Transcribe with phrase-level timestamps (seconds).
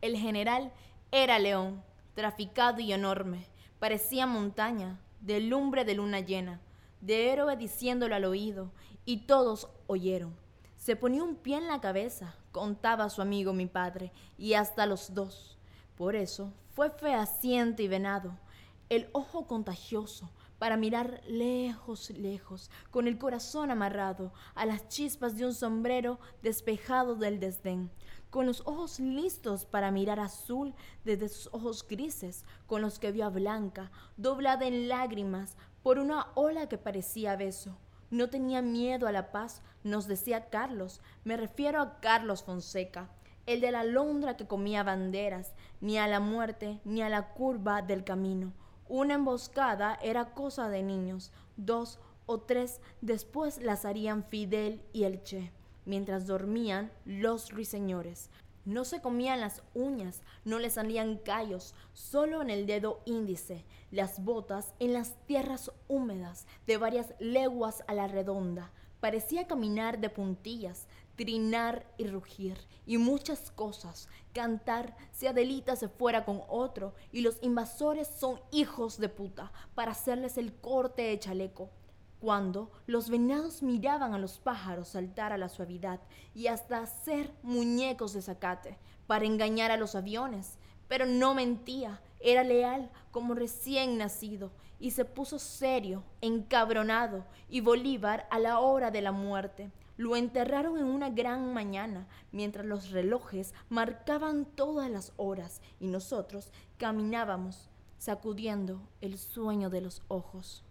[0.00, 0.72] El general
[1.12, 1.82] era león,
[2.14, 3.46] traficado y enorme.
[3.78, 6.60] Parecía montaña, de lumbre de luna llena,
[7.00, 8.72] de héroe diciéndolo al oído,
[9.04, 10.36] y todos oyeron.
[10.76, 15.14] Se ponía un pie en la cabeza, contaba su amigo mi padre, y hasta los
[15.14, 15.58] dos.
[15.96, 18.38] Por eso fue fehaciente y venado,
[18.88, 20.30] el ojo contagioso,
[20.60, 27.16] para mirar lejos, lejos, con el corazón amarrado a las chispas de un sombrero despejado
[27.16, 27.90] del desdén,
[28.30, 30.72] con los ojos listos para mirar azul
[31.04, 36.28] desde sus ojos grises, con los que vio a Blanca, doblada en lágrimas por una
[36.36, 37.76] ola que parecía beso
[38.10, 41.00] no tenía miedo a la paz, nos decía Carlos.
[41.24, 43.08] Me refiero a Carlos Fonseca,
[43.46, 47.82] el de la londra que comía banderas, ni a la muerte, ni a la curva
[47.82, 48.52] del camino.
[48.92, 55.22] Una emboscada era cosa de niños, dos o tres después las harían Fidel y el
[55.22, 55.52] Che,
[55.84, 58.30] mientras dormían los ruiseñores.
[58.64, 64.24] No se comían las uñas, no le salían callos, solo en el dedo índice, las
[64.24, 68.72] botas en las tierras húmedas de varias leguas a la redonda.
[68.98, 70.88] Parecía caminar de puntillas,
[71.20, 77.36] trinar y rugir, y muchas cosas, cantar si Adelita se fuera con otro, y los
[77.42, 81.68] invasores son hijos de puta, para hacerles el corte de chaleco,
[82.20, 86.00] cuando los venados miraban a los pájaros saltar a la suavidad
[86.34, 90.56] y hasta hacer muñecos de zacate para engañar a los aviones.
[90.88, 98.26] Pero no mentía, era leal como recién nacido y se puso serio, encabronado, y Bolívar
[98.30, 99.70] a la hora de la muerte.
[100.00, 106.52] Lo enterraron en una gran mañana, mientras los relojes marcaban todas las horas y nosotros
[106.78, 110.64] caminábamos, sacudiendo el sueño de los ojos.